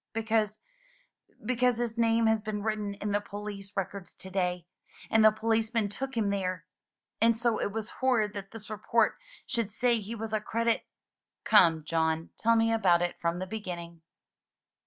"Because— 0.13 0.57
^because 1.45 1.77
his 1.77 1.95
name 1.95 2.25
has 2.25 2.39
been 2.39 2.63
written 2.63 2.95
in 2.95 3.11
the 3.11 3.21
police 3.21 3.77
records 3.77 4.15
today, 4.15 4.65
and 5.11 5.23
the 5.23 5.29
policeman 5.29 5.89
took 5.89 6.17
him 6.17 6.31
there, 6.31 6.65
and 7.21 7.37
so 7.37 7.59
it 7.61 7.71
was 7.71 7.91
horrid 8.01 8.33
that 8.33 8.49
this 8.49 8.67
report 8.67 9.19
should 9.45 9.69
say 9.69 9.99
he 9.99 10.15
was 10.15 10.33
a 10.33 10.41
credit"— 10.41 10.87
"Come, 11.43 11.83
John, 11.83 12.31
tell 12.35 12.55
me 12.55 12.73
about 12.73 13.03
it 13.03 13.15
from 13.21 13.37
the 13.37 13.45
beginning." 13.45 14.01